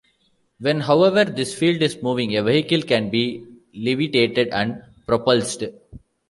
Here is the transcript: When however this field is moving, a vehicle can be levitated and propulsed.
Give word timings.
When 0.59 0.79
however 0.79 1.23
this 1.25 1.53
field 1.53 1.83
is 1.83 2.01
moving, 2.01 2.35
a 2.35 2.41
vehicle 2.41 2.81
can 2.81 3.11
be 3.11 3.45
levitated 3.75 4.47
and 4.47 4.81
propulsed. 5.05 5.65